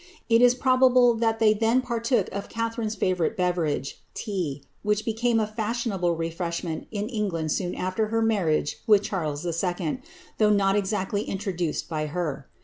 It 0.29 0.41
is 0.41 0.55
prolrable 0.55 1.13
that 1.19 1.37
they 1.37 1.53
then 1.53 1.83
partook 1.83 2.27
of 2.31 2.49
Catharine^s 2.49 2.97
favonriie 2.97 3.35
beverage, 3.37 4.01
tea, 4.15 4.63
which 4.81 5.05
became 5.05 5.39
a 5.39 5.45
fashionable 5.45 6.15
refreshment 6.15 6.87
in 6.89 7.07
England 7.07 7.51
sooo 7.51 7.75
after 7.77 8.07
her 8.07 8.23
marriage 8.23 8.77
with 8.87 9.03
Charles 9.03 9.45
11., 9.45 10.01
though 10.39 10.49
not 10.49 10.75
exactly 10.75 11.21
introduced 11.25 11.87
by 11.87 12.07
her.' 12.07 12.47